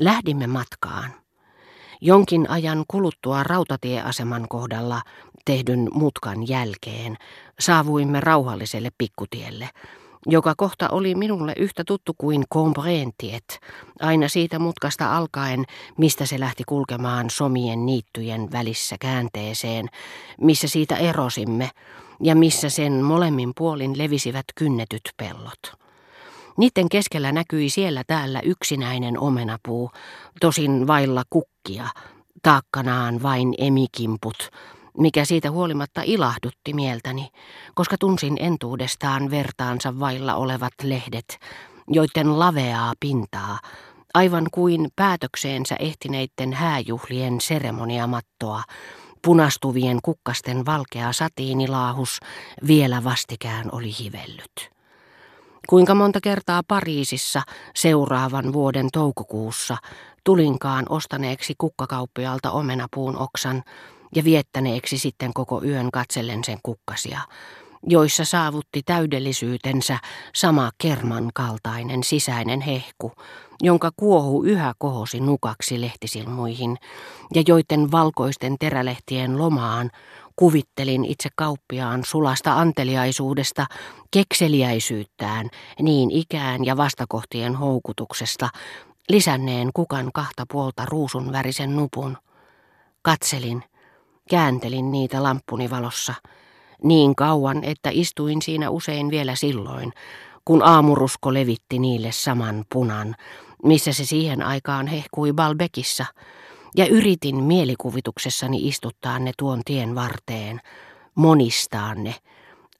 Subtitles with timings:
[0.00, 1.10] Lähdimme matkaan.
[2.00, 5.02] Jonkin ajan kuluttua rautatieaseman kohdalla
[5.44, 7.16] tehdyn mutkan jälkeen
[7.58, 9.68] saavuimme rauhalliselle pikkutielle,
[10.26, 13.60] joka kohta oli minulle yhtä tuttu kuin Combrentiet,
[14.00, 15.64] aina siitä mutkasta alkaen,
[15.98, 19.86] mistä se lähti kulkemaan somien niittyjen välissä käänteeseen,
[20.40, 21.70] missä siitä erosimme
[22.22, 25.89] ja missä sen molemmin puolin levisivät kynnetyt pellot.
[26.60, 29.90] Niiden keskellä näkyi siellä täällä yksinäinen omenapuu,
[30.40, 31.86] tosin vailla kukkia,
[32.42, 34.50] taakkanaan vain emikimput,
[34.98, 37.28] mikä siitä huolimatta ilahdutti mieltäni,
[37.74, 41.38] koska tunsin entuudestaan vertaansa vailla olevat lehdet,
[41.88, 43.58] joiden laveaa pintaa,
[44.14, 48.62] aivan kuin päätökseensä ehtineiden hääjuhlien seremoniamattoa,
[49.24, 52.20] punastuvien kukkasten valkea satiinilaahus
[52.66, 54.79] vielä vastikään oli hivellyt.
[55.68, 57.42] Kuinka monta kertaa Pariisissa
[57.74, 59.76] seuraavan vuoden toukokuussa
[60.24, 63.62] tulinkaan ostaneeksi kukkakauppialta omenapuun oksan
[64.14, 67.20] ja viettäneeksi sitten koko yön katsellen sen kukkasia,
[67.86, 69.98] joissa saavutti täydellisyytensä
[70.34, 73.12] sama kerman kaltainen sisäinen hehku,
[73.62, 76.76] jonka kuohu yhä kohosi nukaksi lehtisilmuihin,
[77.34, 79.90] ja joiden valkoisten terälehtien lomaan
[80.40, 83.66] Kuvittelin itse kauppiaan sulasta anteliaisuudesta,
[84.10, 85.48] kekseliäisyyttään,
[85.80, 88.48] niin ikään ja vastakohtien houkutuksesta,
[89.08, 92.16] lisänneen kukan kahta puolta ruusun värisen nupun.
[93.02, 93.62] Katselin,
[94.30, 96.14] kääntelin niitä lamppuni valossa,
[96.82, 99.92] niin kauan, että istuin siinä usein vielä silloin,
[100.44, 103.14] kun aamurusko levitti niille saman punan,
[103.64, 106.06] missä se siihen aikaan hehkui Balbekissa–
[106.76, 110.60] ja yritin mielikuvituksessani istuttaa ne tuon tien varteen,
[111.14, 112.14] monistaa ne,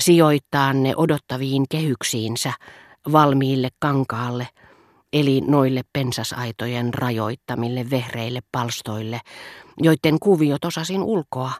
[0.00, 2.52] sijoittaa ne odottaviin kehyksiinsä,
[3.12, 4.48] valmiille kankaalle,
[5.12, 9.20] eli noille pensasaitojen rajoittamille vehreille palstoille,
[9.78, 11.52] joiden kuviot osasin ulkoa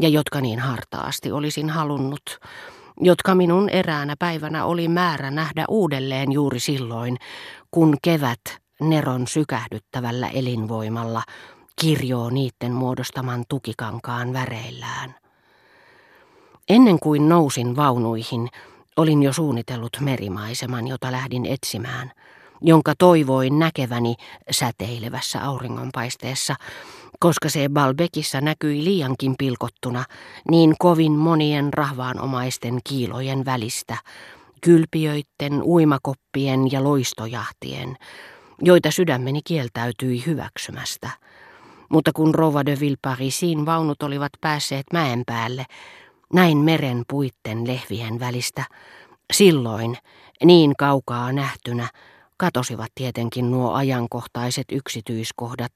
[0.00, 2.38] ja jotka niin hartaasti olisin halunnut,
[3.00, 7.16] jotka minun eräänä päivänä oli määrä nähdä uudelleen juuri silloin,
[7.70, 8.40] kun kevät
[8.80, 11.22] Neron sykähdyttävällä elinvoimalla
[11.80, 15.14] kirjoo niiden muodostaman tukikankaan väreillään.
[16.68, 18.48] Ennen kuin nousin vaunuihin,
[18.96, 22.12] olin jo suunnitellut merimaiseman, jota lähdin etsimään,
[22.60, 24.14] jonka toivoin näkeväni
[24.50, 26.54] säteilevässä auringonpaisteessa,
[27.20, 30.04] koska se Balbekissa näkyi liiankin pilkottuna
[30.50, 33.96] niin kovin monien rahvaanomaisten kiilojen välistä,
[34.60, 37.96] kylpiöitten, uimakoppien ja loistojahtien,
[38.62, 41.10] joita sydämeni kieltäytyi hyväksymästä–
[41.92, 45.66] mutta kun Rova de Villeparisin vaunut olivat päässeet mäen päälle,
[46.32, 48.64] näin meren puitten lehvien välistä,
[49.32, 49.96] silloin,
[50.44, 51.88] niin kaukaa nähtynä,
[52.36, 55.72] katosivat tietenkin nuo ajankohtaiset yksityiskohdat,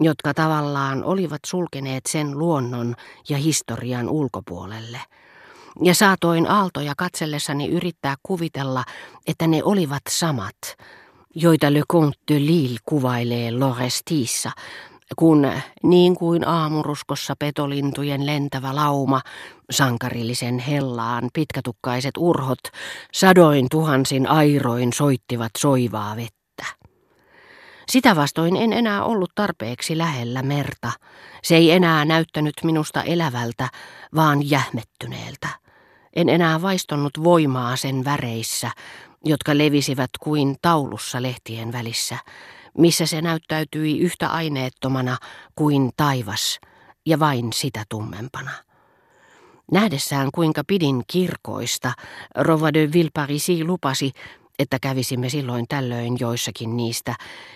[0.00, 2.94] jotka tavallaan olivat sulkeneet sen luonnon
[3.28, 5.00] ja historian ulkopuolelle.
[5.82, 8.84] Ja saatoin aaltoja katsellessani yrittää kuvitella,
[9.26, 10.58] että ne olivat samat,
[11.34, 14.50] joita Le Comte de Lille kuvailee Lorestissa
[15.16, 15.52] kun
[15.82, 19.20] niin kuin aamuruskossa petolintujen lentävä lauma,
[19.70, 22.60] sankarillisen hellaan pitkätukkaiset urhot,
[23.12, 26.39] sadoin tuhansin airoin soittivat soivaa vettä.
[27.90, 30.92] Sitä vastoin en enää ollut tarpeeksi lähellä merta.
[31.42, 33.68] Se ei enää näyttänyt minusta elävältä,
[34.14, 35.48] vaan jähmettyneeltä.
[36.16, 38.70] En enää vaistonut voimaa sen väreissä,
[39.24, 42.18] jotka levisivät kuin taulussa lehtien välissä,
[42.78, 45.16] missä se näyttäytyi yhtä aineettomana
[45.54, 46.60] kuin taivas
[47.06, 48.50] ja vain sitä tummempana.
[49.72, 51.92] Nähdessään kuinka pidin kirkoista,
[52.36, 54.12] Rova de Villeparisi lupasi,
[54.60, 57.14] että kävisimme silloin tällöin joissakin niistä,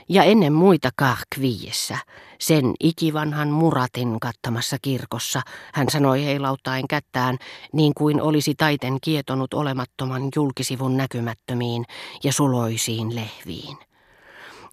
[0.08, 1.98] ja ennen muita Karkviiessä,
[2.40, 5.40] sen ikivanhan muratin kattamassa kirkossa,
[5.74, 7.38] hän sanoi heilauttaen kättään,
[7.72, 11.84] niin kuin olisi taiten kietonut olemattoman julkisivun näkymättömiin
[12.24, 13.76] ja suloisiin lehviin.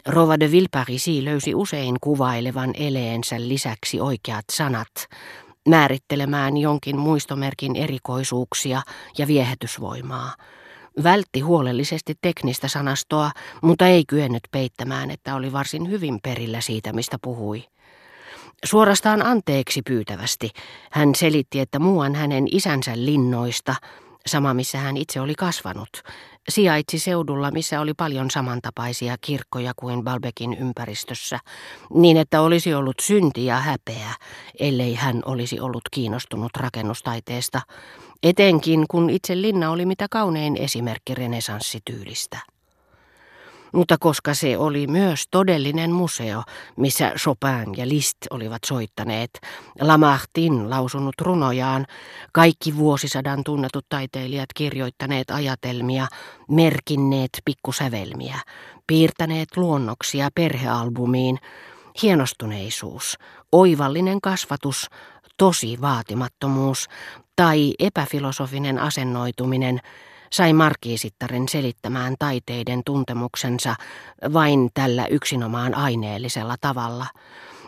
[0.06, 4.92] Rova de Villeparisi löysi usein kuvailevan eleensä lisäksi oikeat sanat,
[5.68, 8.81] määrittelemään jonkin muistomerkin erikoisuuksia
[9.18, 10.36] ja viehätysvoimaa.
[11.04, 17.18] Vältti huolellisesti teknistä sanastoa, mutta ei kyennyt peittämään, että oli varsin hyvin perillä siitä, mistä
[17.22, 17.64] puhui.
[18.66, 20.50] Suorastaan anteeksi pyytävästi
[20.92, 23.76] hän selitti, että muuan hänen isänsä linnoista–
[24.26, 25.90] sama missä hän itse oli kasvanut,
[26.50, 31.40] sijaitsi seudulla, missä oli paljon samantapaisia kirkkoja kuin Balbekin ympäristössä,
[31.94, 34.14] niin että olisi ollut synti ja häpeä,
[34.60, 37.62] ellei hän olisi ollut kiinnostunut rakennustaiteesta,
[38.23, 42.38] etenkin kun itse linna oli mitä kaunein esimerkki renesanssityylistä.
[43.73, 46.44] Mutta koska se oli myös todellinen museo,
[46.77, 49.29] missä Chopin ja Liszt olivat soittaneet,
[49.81, 51.85] Lamartin lausunut runojaan,
[52.31, 56.07] kaikki vuosisadan tunnetut taiteilijat kirjoittaneet ajatelmia,
[56.50, 58.39] merkinneet pikkusävelmiä,
[58.88, 61.38] piirtäneet luonnoksia perhealbumiin,
[62.01, 63.18] hienostuneisuus,
[63.51, 64.88] oivallinen kasvatus,
[65.38, 66.88] tosi vaatimattomuus
[67.42, 69.80] tai epäfilosofinen asennoituminen–
[70.32, 73.76] sai markiisittaren selittämään taiteiden tuntemuksensa
[74.34, 77.06] vain tällä yksinomaan aineellisella tavalla,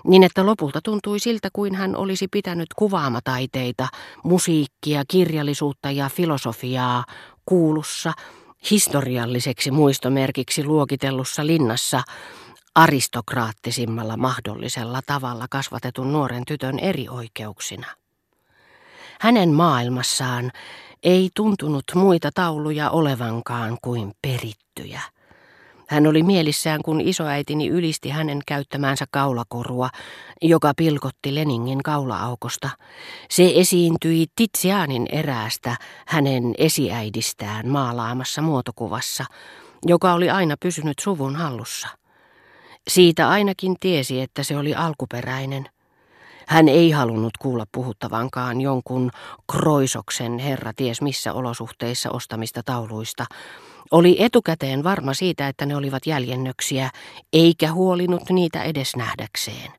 [0.08, 3.88] niin että lopulta tuntui siltä kuin hän olisi pitänyt kuvaamataiteita,
[4.24, 7.06] musiikkia, kirjallisuutta ja filosofiaa
[7.46, 8.14] kuulussa,
[8.72, 12.04] historialliseksi muistomerkiksi luokitellussa linnassa,
[12.76, 18.03] aristokraattisimmalla mahdollisella tavalla kasvatetun nuoren tytön erioikeuksina.
[19.24, 20.52] Hänen maailmassaan
[21.04, 25.02] ei tuntunut muita tauluja olevankaan kuin perittyjä.
[25.88, 29.90] Hän oli mielissään, kun isoäitini ylisti hänen käyttämäänsä kaulakorua,
[30.42, 32.70] joka pilkotti Leningin kaulaaukosta.
[33.30, 35.78] Se esiintyi Tizianin eräästä
[36.08, 39.26] hänen esiäidistään maalaamassa muotokuvassa,
[39.86, 41.88] joka oli aina pysynyt suvun hallussa.
[42.88, 45.73] Siitä ainakin tiesi, että se oli alkuperäinen.
[46.48, 49.12] Hän ei halunnut kuulla puhuttavankaan jonkun
[49.52, 53.26] Kroisoksen herra ties missä olosuhteissa ostamista tauluista.
[53.92, 56.90] Oli etukäteen varma siitä, että ne olivat jäljennöksiä,
[57.34, 59.72] eikä huolinut niitä edes nähdäkseen.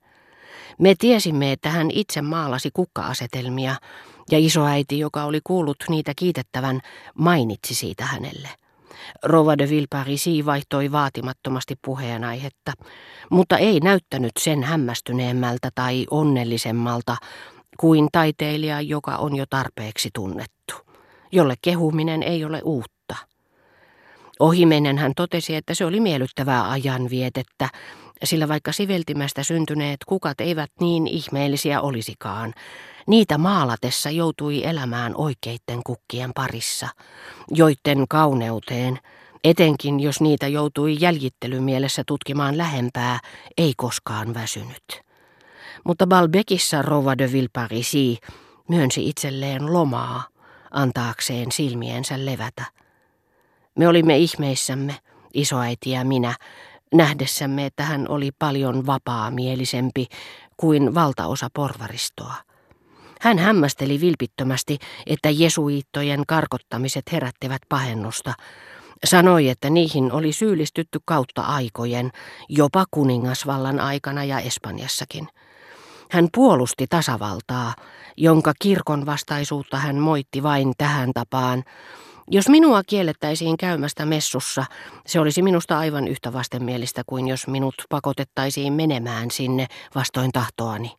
[0.78, 3.76] Me tiesimme, että hän itse maalasi kukka-asetelmia,
[4.31, 6.81] ja isoäiti, joka oli kuullut niitä kiitettävän,
[7.14, 8.49] mainitsi siitä hänelle.
[9.23, 12.73] Rova de Villeparisi vaihtoi vaatimattomasti puheenaihetta,
[13.31, 17.17] mutta ei näyttänyt sen hämmästyneemmältä tai onnellisemmalta
[17.81, 20.75] kuin taiteilija, joka on jo tarpeeksi tunnettu,
[21.32, 23.17] jolle kehuminen ei ole uutta.
[24.41, 27.69] Ohimennen hän totesi, että se oli miellyttävää ajanvietettä,
[28.24, 32.54] sillä vaikka siveltimästä syntyneet kukat eivät niin ihmeellisiä olisikaan,
[33.06, 36.88] Niitä maalatessa joutui elämään oikeitten kukkien parissa,
[37.50, 38.98] joiden kauneuteen,
[39.44, 41.62] etenkin jos niitä joutui jäljittelyn
[42.06, 43.20] tutkimaan lähempää,
[43.58, 45.02] ei koskaan väsynyt.
[45.84, 48.18] Mutta Balbekissa Rova de Villeparisi
[48.68, 50.24] myönsi itselleen lomaa
[50.70, 52.64] antaakseen silmiensä levätä.
[53.78, 54.96] Me olimme ihmeissämme,
[55.34, 56.34] isoäiti ja minä,
[56.94, 60.06] nähdessämme, että hän oli paljon vapaamielisempi
[60.56, 62.35] kuin valtaosa porvaristoa.
[63.20, 68.35] Hän hämmästeli vilpittömästi, että jesuiittojen karkottamiset herättivät pahennusta.
[69.05, 72.11] Sanoi, että niihin oli syyllistytty kautta aikojen,
[72.49, 75.29] jopa kuningasvallan aikana ja Espanjassakin.
[76.11, 77.75] Hän puolusti tasavaltaa,
[78.17, 81.64] jonka kirkon vastaisuutta hän moitti vain tähän tapaan.
[82.30, 84.64] Jos minua kiellettäisiin käymästä messussa,
[85.06, 90.92] se olisi minusta aivan yhtä vastenmielistä kuin jos minut pakotettaisiin menemään sinne vastoin tahtoani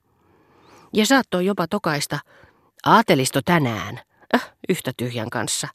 [0.95, 2.19] ja saattoi jopa tokaista,
[2.85, 3.99] aatelisto tänään,
[4.35, 5.67] äh, yhtä tyhjän kanssa.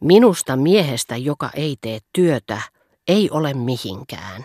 [0.00, 2.62] Minusta miehestä, joka ei tee työtä,
[3.08, 4.44] ei ole mihinkään.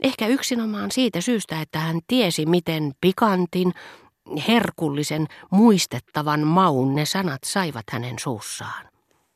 [0.00, 3.74] Ehkä yksinomaan siitä syystä, että hän tiesi, miten pikantin,
[4.48, 8.93] herkullisen, muistettavan maun ne sanat saivat hänen suussaan.